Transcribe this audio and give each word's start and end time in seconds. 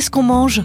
qu'est-ce 0.00 0.10
qu'on 0.10 0.22
mange? 0.22 0.62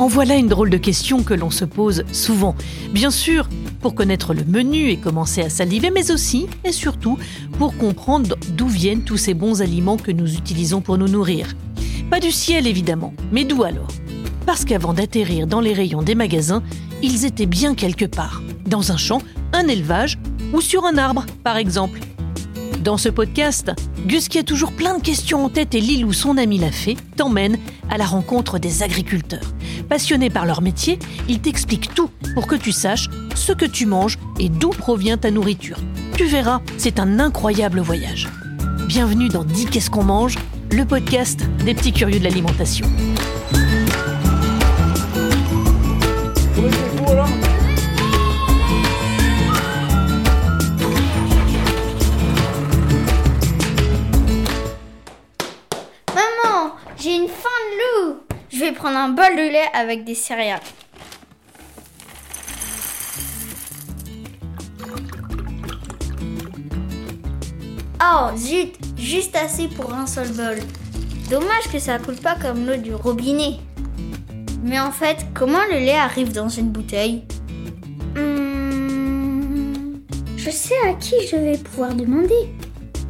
En 0.00 0.08
voilà 0.08 0.34
une 0.34 0.48
drôle 0.48 0.68
de 0.68 0.78
question 0.78 1.22
que 1.22 1.32
l'on 1.32 1.50
se 1.52 1.64
pose 1.64 2.02
souvent. 2.10 2.56
Bien 2.90 3.12
sûr, 3.12 3.48
pour 3.80 3.94
connaître 3.94 4.34
le 4.34 4.42
menu 4.42 4.88
et 4.88 4.96
commencer 4.96 5.42
à 5.42 5.48
saliver, 5.48 5.92
mais 5.92 6.10
aussi 6.10 6.48
et 6.64 6.72
surtout 6.72 7.16
pour 7.56 7.76
comprendre 7.76 8.36
d'où 8.56 8.66
viennent 8.66 9.04
tous 9.04 9.16
ces 9.16 9.32
bons 9.32 9.62
aliments 9.62 9.96
que 9.96 10.10
nous 10.10 10.34
utilisons 10.34 10.80
pour 10.80 10.98
nous 10.98 11.06
nourrir. 11.06 11.54
Pas 12.10 12.18
du 12.18 12.32
ciel 12.32 12.66
évidemment, 12.66 13.14
mais 13.30 13.44
d'où 13.44 13.62
alors? 13.62 13.86
Parce 14.44 14.64
qu'avant 14.64 14.92
d'atterrir 14.92 15.46
dans 15.46 15.60
les 15.60 15.72
rayons 15.72 16.02
des 16.02 16.16
magasins, 16.16 16.64
ils 17.00 17.24
étaient 17.24 17.46
bien 17.46 17.76
quelque 17.76 18.06
part, 18.06 18.42
dans 18.66 18.90
un 18.90 18.96
champ, 18.96 19.22
un 19.52 19.68
élevage 19.68 20.18
ou 20.52 20.60
sur 20.60 20.84
un 20.84 20.98
arbre 20.98 21.24
par 21.44 21.58
exemple. 21.58 22.00
Dans 22.84 22.98
ce 22.98 23.08
podcast, 23.08 23.72
Gus, 24.06 24.28
qui 24.28 24.38
a 24.38 24.42
toujours 24.42 24.70
plein 24.70 24.98
de 24.98 25.02
questions 25.02 25.46
en 25.46 25.48
tête 25.48 25.74
et 25.74 25.80
Lilou, 25.80 26.12
son 26.12 26.36
ami, 26.36 26.58
l'a 26.58 26.70
fait, 26.70 26.96
t'emmène 27.16 27.56
à 27.88 27.96
la 27.96 28.04
rencontre 28.04 28.58
des 28.58 28.82
agriculteurs. 28.82 29.54
Passionnés 29.88 30.28
par 30.28 30.44
leur 30.44 30.60
métier, 30.60 30.98
ils 31.26 31.40
t'expliquent 31.40 31.94
tout 31.94 32.10
pour 32.34 32.46
que 32.46 32.56
tu 32.56 32.72
saches 32.72 33.08
ce 33.34 33.52
que 33.52 33.64
tu 33.64 33.86
manges 33.86 34.18
et 34.38 34.50
d'où 34.50 34.68
provient 34.68 35.16
ta 35.16 35.30
nourriture. 35.30 35.78
Tu 36.18 36.26
verras, 36.26 36.60
c'est 36.76 37.00
un 37.00 37.20
incroyable 37.20 37.80
voyage. 37.80 38.28
Bienvenue 38.86 39.30
dans 39.30 39.44
Dis 39.44 39.64
qu'est-ce 39.64 39.88
qu'on 39.88 40.04
mange, 40.04 40.36
le 40.70 40.84
podcast 40.84 41.40
des 41.64 41.72
petits 41.72 41.92
curieux 41.92 42.18
de 42.18 42.24
l'alimentation. 42.24 42.86
J'ai 57.04 57.16
une 57.16 57.28
faim 57.28 57.50
de 57.70 58.06
loup. 58.08 58.16
Je 58.50 58.60
vais 58.60 58.72
prendre 58.72 58.96
un 58.96 59.10
bol 59.10 59.36
de 59.36 59.42
lait 59.42 59.68
avec 59.74 60.04
des 60.04 60.14
céréales. 60.14 60.60
Oh 68.00 68.30
zut, 68.38 68.72
juste 68.96 69.36
assez 69.36 69.68
pour 69.68 69.92
un 69.92 70.06
seul 70.06 70.28
bol. 70.28 70.56
Dommage 71.28 71.70
que 71.70 71.78
ça 71.78 71.98
coule 71.98 72.16
pas 72.16 72.36
comme 72.36 72.66
l'eau 72.66 72.76
du 72.78 72.94
robinet. 72.94 73.58
Mais 74.62 74.80
en 74.80 74.90
fait, 74.90 75.26
comment 75.34 75.64
le 75.70 75.80
lait 75.80 75.98
arrive 75.98 76.32
dans 76.32 76.48
une 76.48 76.70
bouteille? 76.70 77.24
Hmm, 78.16 79.98
Je 80.38 80.48
sais 80.48 80.78
à 80.88 80.94
qui 80.94 81.16
je 81.30 81.36
vais 81.36 81.58
pouvoir 81.58 81.94
demander. 81.94 82.48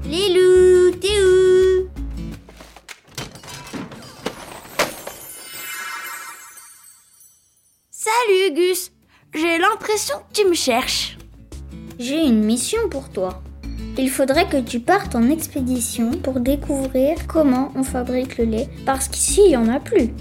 Lilou, 0.04 0.90
t'es 1.00 1.22
où? 1.22 1.93
L'impression 9.94 10.18
que 10.28 10.42
tu 10.42 10.48
me 10.48 10.54
cherches. 10.54 11.16
J'ai 12.00 12.26
une 12.26 12.42
mission 12.42 12.80
pour 12.90 13.10
toi. 13.10 13.40
Il 13.96 14.10
faudrait 14.10 14.48
que 14.48 14.60
tu 14.60 14.80
partes 14.80 15.14
en 15.14 15.30
expédition 15.30 16.10
pour 16.10 16.40
découvrir 16.40 17.28
comment 17.28 17.70
on 17.76 17.84
fabrique 17.84 18.38
le 18.38 18.44
lait, 18.44 18.68
parce 18.84 19.06
qu'ici 19.06 19.42
il 19.44 19.50
n'y 19.50 19.56
en 19.56 19.68
a 19.68 19.78
plus. 19.78 20.12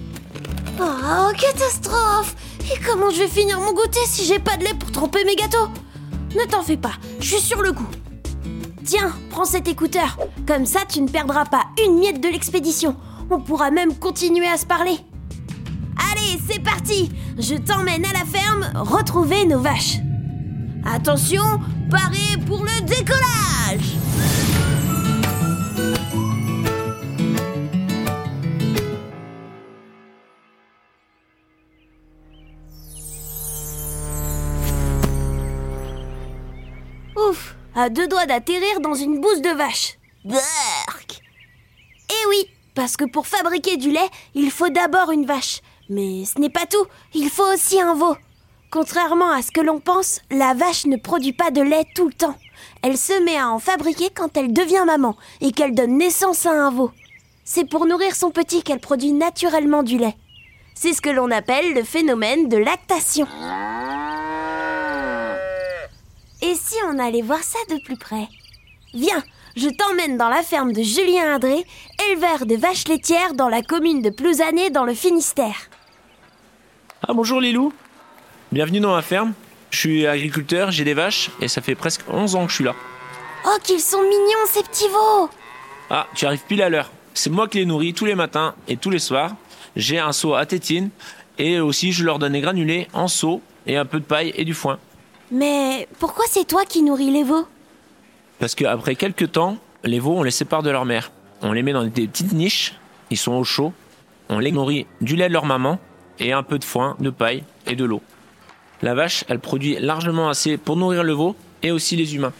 Oh, 0.79 1.31
catastrophe 1.39 2.35
Et 2.71 2.79
comment 2.85 3.09
je 3.09 3.23
vais 3.23 3.27
finir 3.27 3.59
mon 3.59 3.73
goûter 3.73 4.05
si 4.05 4.25
j'ai 4.25 4.37
pas 4.37 4.57
de 4.57 4.63
lait 4.63 4.75
pour 4.79 4.91
tremper 4.91 5.25
mes 5.25 5.35
gâteaux? 5.35 5.69
Ne 6.35 6.47
t'en 6.47 6.61
fais 6.61 6.77
pas, 6.77 6.93
je 7.19 7.33
suis 7.33 7.41
sur 7.41 7.63
le 7.63 7.71
coup. 7.71 7.89
Tiens, 8.85 9.11
prends 9.31 9.45
cet 9.45 9.67
écouteur. 9.67 10.19
Comme 10.45 10.67
ça, 10.67 10.81
tu 10.87 11.01
ne 11.01 11.07
perdras 11.07 11.45
pas 11.45 11.63
une 11.83 11.97
miette 11.97 12.21
de 12.21 12.29
l'expédition. 12.29 12.95
On 13.31 13.39
pourra 13.39 13.71
même 13.71 13.95
continuer 13.95 14.47
à 14.47 14.57
se 14.57 14.67
parler. 14.67 14.99
Allez, 16.11 16.39
c'est 16.47 16.61
parti 16.61 17.09
Je 17.37 17.55
t'emmène 17.55 18.05
à 18.05 18.13
la 18.13 18.25
ferme 18.25 18.71
retrouver 18.75 19.45
nos 19.45 19.59
vaches. 19.59 19.97
Attention, 20.85 21.43
paré 21.89 22.37
pour 22.45 22.63
le 22.63 22.81
décollage 22.85 23.95
Ouf, 37.15 37.55
à 37.75 37.89
deux 37.89 38.07
doigts 38.07 38.25
d'atterrir 38.25 38.79
dans 38.79 38.93
une 38.93 39.21
bouse 39.21 39.41
de 39.41 39.49
vache. 39.49 39.97
Berk 40.25 41.21
Eh 42.09 42.27
oui, 42.29 42.45
parce 42.75 42.95
que 42.95 43.05
pour 43.05 43.27
fabriquer 43.27 43.77
du 43.77 43.91
lait, 43.91 44.09
il 44.35 44.51
faut 44.51 44.69
d'abord 44.69 45.11
une 45.11 45.25
vache. 45.25 45.61
Mais 45.89 46.25
ce 46.25 46.39
n'est 46.39 46.49
pas 46.49 46.65
tout, 46.65 46.85
il 47.13 47.29
faut 47.29 47.51
aussi 47.53 47.79
un 47.79 47.93
veau. 47.93 48.15
Contrairement 48.71 49.31
à 49.31 49.41
ce 49.41 49.51
que 49.51 49.61
l'on 49.61 49.79
pense, 49.79 50.21
la 50.31 50.53
vache 50.53 50.85
ne 50.85 50.97
produit 50.97 51.33
pas 51.33 51.51
de 51.51 51.61
lait 51.61 51.85
tout 51.95 52.07
le 52.07 52.13
temps. 52.13 52.35
Elle 52.81 52.97
se 52.97 53.23
met 53.23 53.37
à 53.37 53.49
en 53.49 53.59
fabriquer 53.59 54.09
quand 54.09 54.35
elle 54.35 54.51
devient 54.51 54.83
maman 54.85 55.15
et 55.41 55.51
qu'elle 55.51 55.75
donne 55.75 55.97
naissance 55.97 56.45
à 56.45 56.51
un 56.51 56.71
veau. 56.71 56.91
C'est 57.43 57.69
pour 57.69 57.85
nourrir 57.85 58.15
son 58.15 58.31
petit 58.31 58.63
qu'elle 58.63 58.79
produit 58.79 59.11
naturellement 59.11 59.83
du 59.83 59.97
lait. 59.97 60.15
C'est 60.73 60.93
ce 60.93 61.01
que 61.01 61.09
l'on 61.09 61.29
appelle 61.29 61.73
le 61.73 61.83
phénomène 61.83 62.49
de 62.49 62.57
lactation. 62.57 63.27
Et 66.41 66.55
si 66.55 66.75
on 66.89 66.99
allait 66.99 67.21
voir 67.21 67.43
ça 67.43 67.59
de 67.69 67.81
plus 67.83 67.97
près? 67.97 68.27
Viens, 68.93 69.23
je 69.55 69.69
t'emmène 69.69 70.17
dans 70.17 70.29
la 70.29 70.41
ferme 70.43 70.73
de 70.73 70.81
Julien 70.81 71.35
Indré, 71.35 71.65
éleveur 72.09 72.45
de 72.45 72.55
vaches 72.55 72.87
laitières 72.87 73.33
dans 73.33 73.49
la 73.49 73.61
commune 73.61 74.01
de 74.01 74.09
Plouzané 74.09 74.69
dans 74.69 74.83
le 74.83 74.93
Finistère. 74.93 75.69
Ah 77.07 77.13
bonjour 77.13 77.39
Lilou, 77.39 77.73
bienvenue 78.51 78.79
dans 78.79 78.95
ma 78.95 79.01
ferme. 79.01 79.33
Je 79.69 79.79
suis 79.79 80.07
agriculteur, 80.07 80.71
j'ai 80.71 80.83
des 80.83 80.93
vaches 80.93 81.29
et 81.41 81.47
ça 81.47 81.61
fait 81.61 81.75
presque 81.75 82.01
11 82.09 82.35
ans 82.35 82.45
que 82.45 82.51
je 82.51 82.55
suis 82.55 82.63
là. 82.63 82.75
Oh, 83.45 83.57
qu'ils 83.63 83.81
sont 83.81 84.01
mignons 84.01 84.45
ces 84.47 84.63
petits 84.63 84.87
veaux 84.87 85.29
Ah, 85.89 86.07
tu 86.15 86.25
arrives 86.25 86.43
pile 86.47 86.61
à 86.61 86.69
l'heure. 86.69 86.91
C'est 87.13 87.29
moi 87.29 87.47
qui 87.47 87.59
les 87.59 87.65
nourris 87.65 87.93
tous 87.93 88.05
les 88.05 88.15
matins 88.15 88.55
et 88.67 88.77
tous 88.77 88.89
les 88.89 88.99
soirs. 88.99 89.35
J'ai 89.75 89.99
un 89.99 90.13
seau 90.13 90.33
à 90.33 90.45
tétine 90.45 90.89
et 91.37 91.59
aussi 91.59 91.91
je 91.91 92.03
leur 92.03 92.19
donne 92.19 92.33
des 92.33 92.41
granulés 92.41 92.87
en 92.93 93.07
seau 93.07 93.41
et 93.67 93.77
un 93.77 93.85
peu 93.85 93.99
de 93.99 94.05
paille 94.05 94.33
et 94.35 94.45
du 94.45 94.53
foin. 94.53 94.79
Mais 95.31 95.87
pourquoi 95.99 96.25
c'est 96.29 96.45
toi 96.45 96.63
qui 96.65 96.81
nourris 96.83 97.11
les 97.11 97.23
veaux? 97.23 97.47
Parce 98.43 98.55
qu'après 98.55 98.95
quelques 98.95 99.31
temps, 99.31 99.57
les 99.85 100.01
veaux, 100.01 100.17
on 100.17 100.23
les 100.23 100.29
sépare 100.29 100.63
de 100.63 100.69
leur 100.69 100.83
mère. 100.83 101.13
On 101.41 101.53
les 101.53 101.63
met 101.63 101.71
dans 101.71 101.85
des 101.85 102.07
petites 102.07 102.33
niches, 102.33 102.73
ils 103.09 103.15
sont 103.15 103.31
au 103.31 103.45
chaud. 103.45 103.71
On 104.27 104.37
les 104.37 104.51
nourrit 104.51 104.85
du 104.99 105.15
lait 105.15 105.29
de 105.29 105.33
leur 105.33 105.45
maman 105.45 105.79
et 106.19 106.33
un 106.33 106.43
peu 106.43 106.59
de 106.59 106.65
foin, 106.65 106.97
de 106.99 107.09
paille 107.09 107.45
et 107.67 107.77
de 107.77 107.85
l'eau. 107.85 108.01
La 108.81 108.95
vache, 108.95 109.23
elle 109.29 109.39
produit 109.39 109.77
largement 109.79 110.27
assez 110.27 110.57
pour 110.57 110.75
nourrir 110.75 111.05
le 111.05 111.13
veau 111.13 111.37
et 111.61 111.71
aussi 111.71 111.95
les 111.95 112.15
humains. 112.15 112.33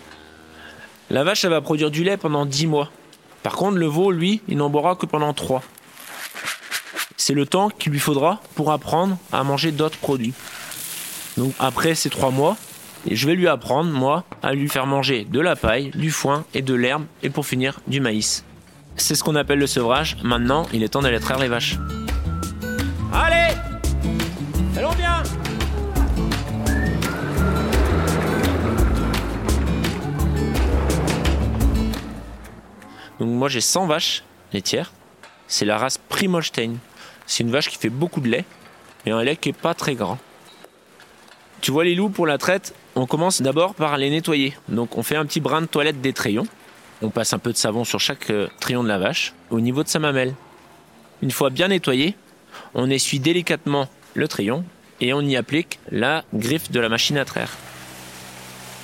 La 1.10 1.24
vache, 1.24 1.46
elle 1.46 1.52
va 1.52 1.62
produire 1.62 1.90
du 1.90 2.04
lait 2.04 2.18
pendant 2.18 2.46
10 2.46 2.68
mois. 2.68 2.92
Par 3.42 3.54
contre, 3.54 3.78
le 3.78 3.86
veau, 3.86 4.12
lui, 4.12 4.42
il 4.50 4.58
n'en 4.58 4.70
boira 4.70 4.98
que 4.98 5.06
pendant 5.06 5.34
3. 5.34 5.64
C'est 7.16 7.34
le 7.34 7.46
temps 7.46 7.70
qu'il 7.70 7.94
lui 7.94 8.00
faudra 8.00 8.42
pour 8.56 8.74
apprendre 8.74 9.18
à 9.32 9.42
manger 9.46 9.72
d'autres 9.72 10.00
produits. 10.00 10.34
Donc 11.38 11.54
après 11.60 11.96
ces 11.96 12.10
3 12.10 12.32
mois, 12.32 12.58
je 13.12 13.28
vais 13.28 13.36
lui 13.36 13.48
apprendre, 13.48 13.90
moi, 13.90 14.24
à 14.42 14.54
lui 14.54 14.70
faire 14.70 14.86
manger 14.86 15.26
de 15.26 15.40
la 15.40 15.56
paille, 15.56 15.92
du 15.92 16.12
foin 16.12 16.46
et 16.54 16.62
de 16.62 16.74
l'herbe 16.74 17.06
et 17.22 17.30
pour 17.30 17.46
finir, 17.46 17.80
du 17.88 18.00
maïs. 18.00 18.44
C'est 18.96 19.16
ce 19.16 19.24
qu'on 19.24 19.36
appelle 19.36 19.60
le 19.60 19.68
sevrage. 19.68 20.18
Maintenant, 20.24 20.68
il 20.74 20.84
est 20.84 20.90
temps 20.90 21.02
d'aller 21.02 21.20
traire 21.20 21.40
les 21.40 21.48
vaches. 21.48 21.78
Allez 23.12 23.56
Allons 24.78 24.94
bien 24.94 25.24
Donc 33.20 33.30
moi 33.30 33.48
j'ai 33.48 33.62
100 33.62 33.88
vaches 33.88 34.24
laitières. 34.52 34.92
C'est 35.48 35.66
la 35.66 35.78
race 35.78 35.98
Primolstein. 35.98 36.76
C'est 37.26 37.44
une 37.44 37.52
vache 37.52 37.70
qui 37.70 37.78
fait 37.78 37.90
beaucoup 37.90 38.20
de 38.20 38.28
lait 38.28 38.46
et 39.06 39.12
un 39.12 39.24
lait 39.24 39.36
qui 39.36 39.50
est 39.50 39.54
pas 39.54 39.74
très 39.74 39.96
grand. 39.96 40.18
Tu 41.64 41.72
vois 41.72 41.86
les 41.86 41.96
loups 41.96 42.10
pour 42.10 42.28
la 42.28 42.38
traite, 42.38 42.76
on 42.94 43.06
commence 43.06 43.42
d'abord 43.42 43.74
par 43.74 43.96
les 43.98 44.10
nettoyer. 44.10 44.54
Donc 44.68 44.98
on 44.98 45.02
fait 45.02 45.16
un 45.16 45.26
petit 45.26 45.40
brin 45.40 45.62
de 45.62 45.66
toilette 45.66 46.02
des 46.02 46.12
trayons. 46.12 46.46
On 47.02 47.10
passe 47.10 47.32
un 47.32 47.40
peu 47.40 47.54
de 47.54 47.58
savon 47.58 47.86
sur 47.86 48.02
chaque 48.02 48.32
euh, 48.32 48.50
trayon 48.60 48.84
de 48.84 48.90
la 48.90 48.98
vache 48.98 49.34
au 49.50 49.62
niveau 49.62 49.82
de 49.82 49.88
sa 49.88 50.00
mamelle. 50.00 50.36
Une 51.22 51.32
fois 51.32 51.52
bien 51.52 51.70
nettoyé, 51.70 52.18
on 52.74 52.90
essuie 52.90 53.20
délicatement 53.20 53.88
le 54.14 54.28
trayon 54.28 54.66
et 55.00 55.14
on 55.14 55.22
y 55.22 55.38
applique 55.38 55.80
la 55.90 56.26
griffe 56.34 56.70
de 56.70 56.82
la 56.82 56.90
machine 56.90 57.18
à 57.18 57.24
traire. 57.24 57.52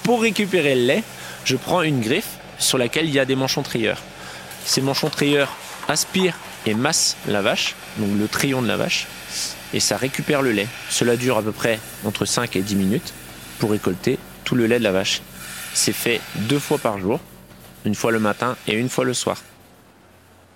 Pour 0.03 0.21
récupérer 0.21 0.75
le 0.75 0.85
lait, 0.85 1.03
je 1.43 1.57
prends 1.57 1.81
une 1.81 1.99
griffe 1.99 2.37
sur 2.59 2.77
laquelle 2.77 3.07
il 3.07 3.13
y 3.13 3.19
a 3.19 3.25
des 3.25 3.35
manchons 3.35 3.61
trayeurs. 3.61 4.01
Ces 4.63 4.79
manchons 4.79 5.09
trayeurs 5.09 5.53
aspirent 5.89 6.37
et 6.65 6.75
massent 6.75 7.17
la 7.27 7.41
vache, 7.41 7.75
donc 7.97 8.17
le 8.17 8.29
trayon 8.29 8.61
de 8.61 8.67
la 8.69 8.77
vache, 8.77 9.07
et 9.73 9.79
ça 9.79 9.97
récupère 9.97 10.41
le 10.41 10.51
lait. 10.51 10.67
Cela 10.89 11.15
dure 11.15 11.37
à 11.37 11.41
peu 11.41 11.51
près 11.51 11.79
entre 12.05 12.25
5 12.25 12.55
et 12.55 12.61
10 12.61 12.75
minutes 12.75 13.13
pour 13.59 13.71
récolter 13.71 14.17
tout 14.43 14.55
le 14.55 14.65
lait 14.65 14.79
de 14.79 14.83
la 14.83 14.91
vache. 14.91 15.21
C'est 15.73 15.93
fait 15.93 16.21
deux 16.35 16.59
fois 16.59 16.77
par 16.77 16.99
jour, 16.99 17.19
une 17.85 17.95
fois 17.95 18.11
le 18.11 18.19
matin 18.19 18.55
et 18.67 18.73
une 18.73 18.89
fois 18.89 19.05
le 19.05 19.13
soir. 19.13 19.37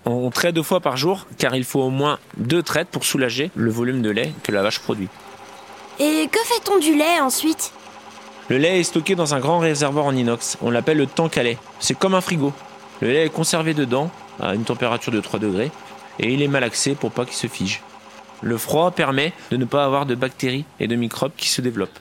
On 0.06 0.30
traite 0.32 0.56
deux 0.56 0.64
fois 0.64 0.82
par 0.82 0.98
jour 0.98 1.28
car 1.38 1.56
il 1.56 1.64
faut 1.64 1.82
au 1.82 1.90
moins 1.90 2.20
deux 2.38 2.64
traites 2.64 2.90
pour 2.90 3.06
soulager 3.06 3.52
le 3.56 3.72
volume 3.72 4.02
de 4.02 4.10
lait 4.10 4.34
que 4.44 4.52
la 4.52 4.62
vache 4.62 4.80
produit. 4.80 5.08
Et 6.00 6.28
que 6.32 6.40
fait-on 6.40 6.80
du 6.80 6.96
lait 6.96 7.20
ensuite? 7.22 7.72
Le 8.50 8.58
lait 8.58 8.80
est 8.80 8.84
stocké 8.84 9.16
dans 9.16 9.34
un 9.34 9.40
grand 9.40 9.60
réservoir 9.60 10.06
en 10.06 10.16
inox. 10.16 10.58
On 10.62 10.72
l'appelle 10.72 10.98
le 10.98 11.08
tank 11.08 11.38
à 11.38 11.44
lait. 11.44 11.58
C'est 11.80 11.98
comme 11.98 12.16
un 12.16 12.22
frigo. 12.22 12.52
Le 13.02 13.10
lait 13.10 13.26
est 13.26 13.30
conservé 13.30 13.74
dedans 13.74 14.12
à 14.42 14.56
une 14.56 14.64
température 14.64 15.12
de 15.12 15.22
3 15.22 15.40
degrés 15.40 15.72
et 16.20 16.34
il 16.34 16.42
est 16.42 16.48
malaxé 16.48 16.96
pour 16.96 17.12
pas 17.12 17.26
qu'il 17.26 17.36
se 17.36 17.48
fige. 17.48 17.82
Le 18.44 18.58
froid 18.58 18.92
permet 18.92 19.32
de 19.52 19.58
ne 19.58 19.64
pas 19.64 19.86
avoir 19.86 20.06
de 20.06 20.16
bactéries 20.16 20.66
et 20.82 20.88
de 20.88 20.96
microbes 20.96 21.32
qui 21.38 21.48
se 21.48 21.62
développent. 21.62 21.98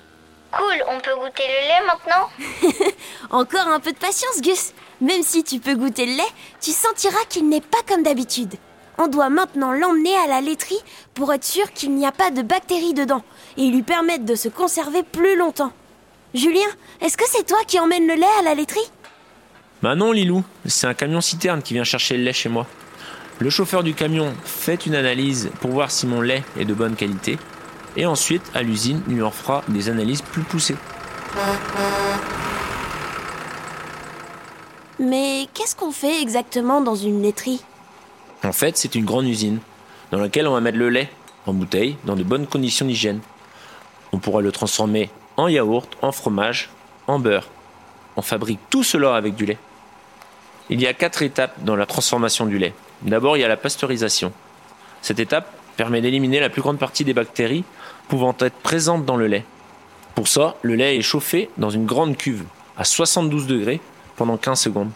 Cool, 0.51 0.85
on 0.89 0.99
peut 0.99 1.15
goûter 1.15 1.45
le 1.47 1.69
lait 1.69 1.87
maintenant 1.87 2.91
Encore 3.31 3.69
un 3.69 3.79
peu 3.79 3.93
de 3.93 3.97
patience, 3.97 4.43
Gus. 4.43 4.73
Même 5.01 5.23
si 5.23 5.45
tu 5.45 5.61
peux 5.61 5.77
goûter 5.77 6.05
le 6.05 6.17
lait, 6.17 6.33
tu 6.61 6.73
sentiras 6.73 7.25
qu'il 7.29 7.49
n'est 7.49 7.61
pas 7.61 7.79
comme 7.89 8.03
d'habitude. 8.03 8.55
On 8.99 9.07
doit 9.07 9.31
maintenant 9.31 9.73
l'emmener 9.73 10.15
à 10.17 10.27
la 10.27 10.41
laiterie 10.41 10.83
pour 11.15 11.33
être 11.33 11.45
sûr 11.45 11.73
qu'il 11.73 11.95
n'y 11.95 12.07
a 12.07 12.13
pas 12.13 12.31
de 12.31 12.43
bactéries 12.43 12.93
dedans 12.93 13.23
et 13.57 13.69
lui 13.69 13.83
permettre 13.83 14.25
de 14.25 14.35
se 14.35 14.49
conserver 14.49 15.05
plus 15.05 15.37
longtemps. 15.37 15.73
Julien, 16.35 16.69
est-ce 17.01 17.17
que 17.17 17.25
c'est 17.29 17.47
toi 17.47 17.59
qui 17.67 17.79
emmènes 17.79 18.07
le 18.07 18.15
lait 18.15 18.27
à 18.41 18.43
la 18.43 18.55
laiterie? 18.55 18.91
Bah 19.81 19.95
non, 19.95 20.13
Lilou, 20.13 20.43
c'est 20.67 20.87
un 20.87 20.95
camion 20.95 21.21
citerne 21.21 21.63
qui 21.63 21.75
vient 21.75 21.85
chercher 21.85 22.17
le 22.17 22.25
lait 22.25 22.33
chez 22.33 22.49
moi. 22.49 22.67
Le 23.39 23.51
chauffeur 23.51 23.83
du 23.83 23.95
camion 23.95 24.33
fait 24.45 24.87
une 24.87 24.95
analyse 24.95 25.51
pour 25.61 25.73
voir 25.73 25.91
si 25.91 26.07
mon 26.07 26.21
lait 26.21 26.45
est 26.59 26.65
de 26.65 26.75
bonne 26.75 26.95
qualité 26.95 27.39
et 27.97 28.07
ensuite 28.07 28.43
à 28.55 28.63
l'usine 28.63 29.03
lui 29.09 29.23
en 29.23 29.31
fera 29.31 29.63
des 29.69 29.89
analyses 29.89 30.23
plus 30.23 30.43
poussées. 30.43 30.77
Mais 34.99 35.49
qu'est-ce 35.55 35.75
qu'on 35.75 35.91
fait 35.91 36.23
exactement 36.23 36.81
dans 36.81 36.95
une 36.95 37.23
laiterie? 37.23 37.63
En 38.45 38.53
fait, 38.53 38.77
c'est 38.77 38.95
une 38.95 39.05
grande 39.05 39.27
usine 39.27 39.59
dans 40.11 40.19
laquelle 40.19 40.47
on 40.47 40.53
va 40.53 40.61
mettre 40.61 40.79
le 40.79 40.89
lait 40.89 41.11
en 41.47 41.53
bouteille 41.53 41.97
dans 42.05 42.17
de 42.17 42.23
bonnes 42.23 42.47
conditions 42.47 42.87
d'hygiène. 42.87 43.21
On 44.13 44.19
pourra 44.19 44.41
le 44.41 44.53
transformer 44.53 45.11
en 45.37 45.49
yaourt, 45.49 45.89
en 46.03 46.13
fromage, 46.13 46.71
en 47.07 47.19
beurre. 47.19 47.49
On 48.17 48.23
fabrique 48.23 48.61
tout 48.71 48.85
cela 48.85 49.17
avec 49.17 49.35
du 49.35 49.47
lait. 49.47 49.59
Il 50.71 50.81
y 50.81 50.87
a 50.87 50.95
quatre 50.95 51.23
étapes 51.23 51.65
dans 51.65 51.77
la 51.77 51.87
transformation 51.87 52.47
du 52.47 52.59
lait. 52.59 52.75
D'abord, 53.05 53.37
il 53.37 53.41
y 53.41 53.45
a 53.45 53.49
la 53.49 53.57
pasteurisation. 53.57 54.33
Cette 55.01 55.19
étape 55.19 55.53
permet 55.77 56.01
d'éliminer 56.01 56.41
la 56.41 56.51
plus 56.51 56.63
grande 56.63 56.79
partie 56.79 57.05
des 57.05 57.15
bactéries 57.15 57.65
pouvant 58.09 58.37
être 58.41 58.57
présentes 58.57 59.05
dans 59.05 59.17
le 59.17 59.27
lait. 59.27 59.45
Pour 60.15 60.29
ça, 60.29 60.57
le 60.63 60.75
lait 60.75 60.97
est 60.97 61.03
chauffé 61.03 61.51
dans 61.59 61.71
une 61.71 61.87
grande 61.87 62.17
cuve 62.17 62.45
à 62.77 62.85
72 62.85 63.47
degrés 63.47 63.81
pendant 64.17 64.37
15 64.37 64.61
secondes. 64.61 64.91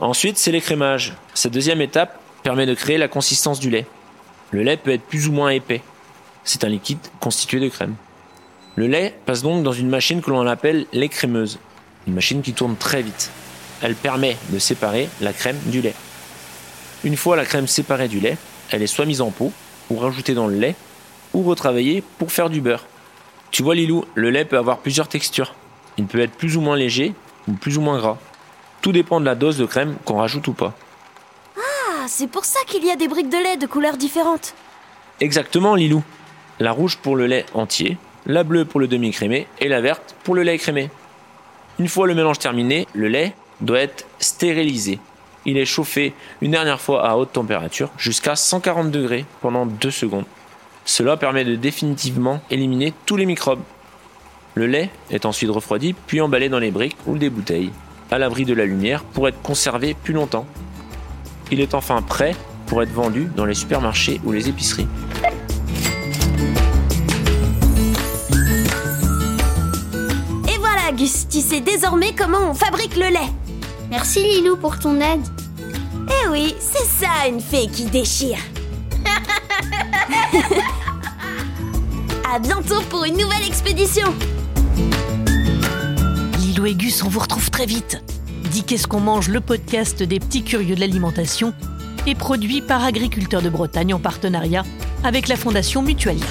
Ensuite, 0.00 0.38
c'est 0.38 0.52
l'écrémage. 0.52 1.14
Cette 1.34 1.52
deuxième 1.52 1.80
étape 1.80 2.18
permet 2.42 2.66
de 2.66 2.74
créer 2.74 2.98
la 2.98 3.08
consistance 3.08 3.60
du 3.60 3.70
lait. 3.70 3.86
Le 4.50 4.62
lait 4.62 4.76
peut 4.76 4.90
être 4.90 5.02
plus 5.02 5.28
ou 5.28 5.32
moins 5.32 5.50
épais. 5.50 5.82
C'est 6.42 6.64
un 6.64 6.68
liquide 6.68 6.98
constitué 7.20 7.60
de 7.60 7.68
crème. 7.68 7.94
Le 8.76 8.86
lait 8.86 9.14
passe 9.24 9.42
donc 9.42 9.62
dans 9.62 9.72
une 9.72 9.88
machine 9.88 10.20
que 10.20 10.30
l'on 10.30 10.46
appelle 10.46 10.86
l'écrémeuse. 10.92 11.58
Une 12.06 12.14
machine 12.14 12.42
qui 12.42 12.52
tourne 12.52 12.76
très 12.76 13.02
vite. 13.02 13.30
Elle 13.82 13.94
permet 13.94 14.36
de 14.50 14.58
séparer 14.58 15.08
la 15.20 15.32
crème 15.32 15.58
du 15.66 15.80
lait. 15.80 15.94
Une 17.04 17.16
fois 17.16 17.36
la 17.36 17.44
crème 17.44 17.66
séparée 17.66 18.08
du 18.08 18.18
lait, 18.18 18.38
elle 18.70 18.82
est 18.82 18.86
soit 18.86 19.04
mise 19.04 19.20
en 19.20 19.30
pot, 19.30 19.52
ou 19.90 19.96
rajoutée 19.96 20.32
dans 20.32 20.46
le 20.46 20.56
lait, 20.56 20.74
ou 21.34 21.42
retravaillée 21.42 22.02
pour 22.18 22.32
faire 22.32 22.48
du 22.48 22.62
beurre. 22.62 22.86
Tu 23.50 23.62
vois 23.62 23.74
Lilou, 23.74 24.04
le 24.14 24.30
lait 24.30 24.46
peut 24.46 24.56
avoir 24.56 24.78
plusieurs 24.78 25.06
textures. 25.06 25.54
Il 25.98 26.06
peut 26.06 26.20
être 26.20 26.32
plus 26.32 26.56
ou 26.56 26.62
moins 26.62 26.76
léger 26.76 27.14
ou 27.46 27.52
plus 27.52 27.76
ou 27.76 27.82
moins 27.82 27.98
gras. 27.98 28.18
Tout 28.80 28.90
dépend 28.90 29.20
de 29.20 29.26
la 29.26 29.34
dose 29.34 29.58
de 29.58 29.66
crème 29.66 29.96
qu'on 30.04 30.16
rajoute 30.16 30.48
ou 30.48 30.54
pas. 30.54 30.72
Ah, 31.56 32.06
c'est 32.08 32.26
pour 32.26 32.46
ça 32.46 32.58
qu'il 32.66 32.84
y 32.84 32.90
a 32.90 32.96
des 32.96 33.06
briques 33.06 33.28
de 33.28 33.36
lait 33.36 33.56
de 33.58 33.66
couleurs 33.66 33.98
différentes. 33.98 34.54
Exactement 35.20 35.74
Lilou. 35.74 36.02
La 36.58 36.72
rouge 36.72 36.96
pour 36.96 37.16
le 37.16 37.26
lait 37.26 37.44
entier, 37.52 37.98
la 38.26 38.44
bleue 38.44 38.64
pour 38.64 38.80
le 38.80 38.88
demi-crémé 38.88 39.46
et 39.60 39.68
la 39.68 39.80
verte 39.80 40.16
pour 40.24 40.34
le 40.34 40.42
lait 40.42 40.58
crémé. 40.58 40.90
Une 41.78 41.88
fois 41.88 42.06
le 42.06 42.14
mélange 42.14 42.38
terminé, 42.38 42.86
le 42.94 43.08
lait 43.08 43.34
doit 43.60 43.80
être 43.80 44.06
stérilisé. 44.20 44.98
Il 45.46 45.58
est 45.58 45.66
chauffé 45.66 46.14
une 46.40 46.52
dernière 46.52 46.80
fois 46.80 47.06
à 47.06 47.16
haute 47.16 47.32
température 47.32 47.90
jusqu'à 47.98 48.34
140 48.34 48.90
degrés 48.90 49.26
pendant 49.42 49.66
2 49.66 49.90
secondes. 49.90 50.24
Cela 50.86 51.16
permet 51.16 51.44
de 51.44 51.54
définitivement 51.54 52.40
éliminer 52.50 52.94
tous 53.04 53.16
les 53.16 53.26
microbes. 53.26 53.62
Le 54.54 54.66
lait 54.66 54.90
est 55.10 55.26
ensuite 55.26 55.50
refroidi 55.50 55.92
puis 55.92 56.20
emballé 56.20 56.48
dans 56.48 56.58
les 56.58 56.70
briques 56.70 56.96
ou 57.06 57.18
des 57.18 57.28
bouteilles, 57.28 57.72
à 58.10 58.18
l'abri 58.18 58.44
de 58.44 58.54
la 58.54 58.64
lumière 58.64 59.02
pour 59.02 59.28
être 59.28 59.40
conservé 59.42 59.94
plus 59.94 60.14
longtemps. 60.14 60.46
Il 61.50 61.60
est 61.60 61.74
enfin 61.74 62.00
prêt 62.00 62.34
pour 62.66 62.82
être 62.82 62.92
vendu 62.92 63.28
dans 63.36 63.44
les 63.44 63.54
supermarchés 63.54 64.20
ou 64.24 64.32
les 64.32 64.48
épiceries. 64.48 64.86
Et 70.48 70.58
voilà, 70.58 70.92
Gus, 70.96 71.28
tu 71.28 71.40
sais 71.40 71.60
désormais 71.60 72.14
comment 72.16 72.50
on 72.50 72.54
fabrique 72.54 72.96
le 72.96 73.08
lait. 73.08 73.43
Merci 73.96 74.24
Lilou 74.24 74.56
pour 74.56 74.76
ton 74.76 74.96
aide. 74.96 75.22
Eh 76.08 76.28
oui, 76.28 76.52
c'est 76.58 76.84
ça 76.84 77.28
une 77.28 77.40
fée 77.40 77.68
qui 77.68 77.84
déchire. 77.84 78.38
à 82.28 82.40
bientôt 82.40 82.80
pour 82.90 83.04
une 83.04 83.16
nouvelle 83.16 83.44
expédition. 83.46 84.12
Lilo 86.40 86.66
et 86.66 86.74
Gus, 86.74 87.04
on 87.04 87.08
vous 87.08 87.20
retrouve 87.20 87.50
très 87.50 87.66
vite. 87.66 88.02
Dis 88.50 88.64
qu'est-ce 88.64 88.88
qu'on 88.88 88.98
mange, 88.98 89.28
le 89.28 89.40
podcast 89.40 90.02
des 90.02 90.18
petits 90.18 90.42
curieux 90.42 90.74
de 90.74 90.80
l'alimentation, 90.80 91.54
est 92.08 92.16
produit 92.16 92.62
par 92.62 92.82
Agriculteurs 92.82 93.42
de 93.42 93.48
Bretagne 93.48 93.94
en 93.94 94.00
partenariat 94.00 94.64
avec 95.04 95.28
la 95.28 95.36
Fondation 95.36 95.82
Mutualia. 95.82 96.26